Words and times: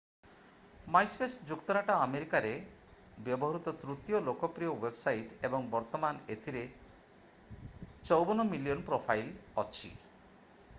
MySpace 0.93 1.43
ଯୁକ୍ତରାଷ୍ଟ୍ର 1.49 1.97
ଆମେରିକାରେ 2.05 2.53
ବ୍ୟବହୃତ 3.27 3.75
ତୃତୀୟ 3.83 4.19
ଲୋକପ୍ରିୟ 4.29 4.73
ୱେବସାଇଟ୍ 4.87 5.37
ଏବଂ 5.51 5.69
ବର୍ତ୍ତମାନ 5.77 6.27
ଏଥିରେ 6.39 6.67
54 8.09 8.51
ମିଲିଅନ୍ 8.57 8.85
ପ୍ରୋଫାଇଲ୍ 8.91 9.33
ଅଛି 9.67 9.93